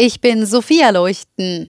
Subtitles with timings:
[0.00, 1.66] Ich bin Sophia Leuchten.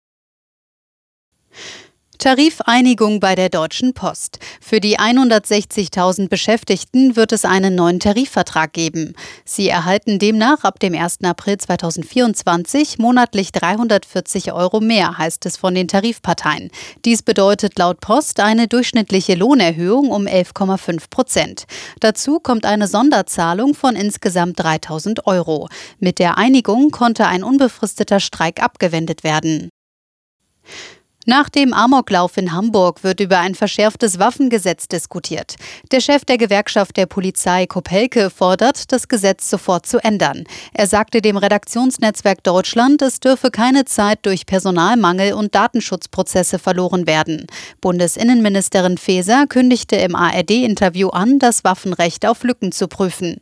[2.23, 4.39] Tarifeinigung bei der Deutschen Post.
[4.61, 9.15] Für die 160.000 Beschäftigten wird es einen neuen Tarifvertrag geben.
[9.45, 11.25] Sie erhalten demnach ab dem 1.
[11.25, 16.71] April 2024 monatlich 340 Euro mehr, heißt es von den Tarifparteien.
[17.05, 21.65] Dies bedeutet laut Post eine durchschnittliche Lohnerhöhung um 11,5 Prozent.
[21.99, 25.69] Dazu kommt eine Sonderzahlung von insgesamt 3000 Euro.
[25.99, 29.71] Mit der Einigung konnte ein unbefristeter Streik abgewendet werden.
[31.25, 35.55] Nach dem Amoklauf in Hamburg wird über ein verschärftes Waffengesetz diskutiert.
[35.93, 40.43] Der Chef der Gewerkschaft der Polizei Kopelke fordert, das Gesetz sofort zu ändern.
[40.75, 47.47] Er sagte dem Redaktionsnetzwerk Deutschland, es dürfe keine Zeit durch Personalmangel und Datenschutzprozesse verloren werden.
[47.81, 53.41] Bundesinnenministerin Faeser kündigte im ARD-Interview an, das Waffenrecht auf Lücken zu prüfen.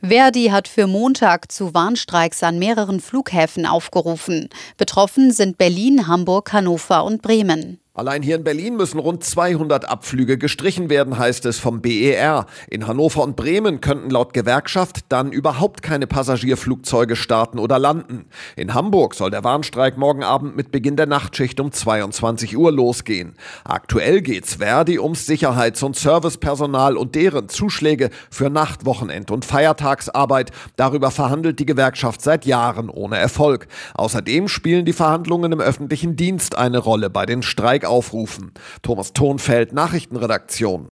[0.00, 4.48] Verdi hat für Montag zu Warnstreiks an mehreren Flughäfen aufgerufen.
[4.76, 7.80] Betroffen sind Berlin, Hamburg, Hannover und Bremen.
[7.98, 12.46] Allein hier in Berlin müssen rund 200 Abflüge gestrichen werden, heißt es vom BER.
[12.70, 18.26] In Hannover und Bremen könnten laut Gewerkschaft dann überhaupt keine Passagierflugzeuge starten oder landen.
[18.54, 23.34] In Hamburg soll der Warnstreik morgen Abend mit Beginn der Nachtschicht um 22 Uhr losgehen.
[23.64, 30.52] Aktuell geht's Verdi ums Sicherheits- und Servicepersonal und deren Zuschläge für Nacht-, Wochenend- und Feiertagsarbeit.
[30.76, 33.66] Darüber verhandelt die Gewerkschaft seit Jahren ohne Erfolg.
[33.94, 38.52] Außerdem spielen die Verhandlungen im öffentlichen Dienst eine Rolle bei den Streik aufrufen.
[38.82, 40.88] Thomas Thonfeld, Nachrichtenredaktion.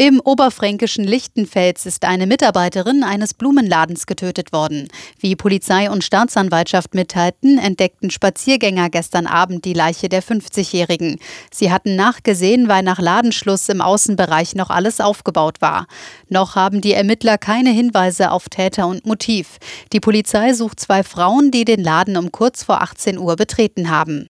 [0.00, 4.88] Im oberfränkischen Lichtenfels ist eine Mitarbeiterin eines Blumenladens getötet worden.
[5.18, 11.18] Wie Polizei und Staatsanwaltschaft mitteilten, entdeckten Spaziergänger gestern Abend die Leiche der 50-Jährigen.
[11.52, 15.86] Sie hatten nachgesehen, weil nach Ladenschluss im Außenbereich noch alles aufgebaut war.
[16.30, 19.58] Noch haben die Ermittler keine Hinweise auf Täter und Motiv.
[19.92, 24.28] Die Polizei sucht zwei Frauen, die den Laden um kurz vor 18 Uhr betreten haben.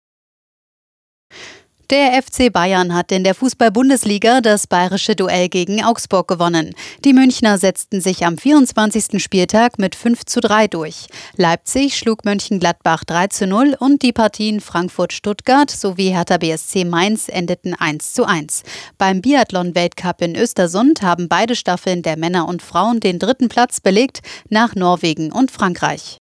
[1.89, 6.73] Der FC Bayern hat in der Fußball-Bundesliga das bayerische Duell gegen Augsburg gewonnen.
[7.03, 9.21] Die Münchner setzten sich am 24.
[9.21, 11.07] Spieltag mit 5 zu 3 durch.
[11.35, 17.75] Leipzig schlug Mönchengladbach 3 zu 0 und die Partien Frankfurt-Stuttgart sowie Hertha BSC Mainz endeten
[17.77, 18.63] 1 zu 1.
[18.97, 24.21] Beim Biathlon-Weltcup in Östersund haben beide Staffeln der Männer und Frauen den dritten Platz belegt
[24.49, 26.17] nach Norwegen und Frankreich.